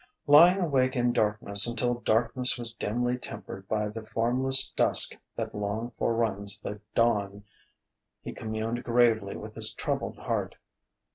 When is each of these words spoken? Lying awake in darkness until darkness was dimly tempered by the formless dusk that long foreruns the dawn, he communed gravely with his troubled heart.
Lying 0.25 0.59
awake 0.59 0.95
in 0.95 1.13
darkness 1.13 1.67
until 1.67 1.93
darkness 1.93 2.57
was 2.57 2.73
dimly 2.73 3.19
tempered 3.19 3.67
by 3.67 3.87
the 3.87 4.03
formless 4.03 4.71
dusk 4.71 5.15
that 5.35 5.53
long 5.53 5.91
foreruns 5.91 6.59
the 6.59 6.81
dawn, 6.95 7.43
he 8.23 8.33
communed 8.33 8.83
gravely 8.83 9.37
with 9.37 9.53
his 9.53 9.75
troubled 9.75 10.17
heart. 10.17 10.55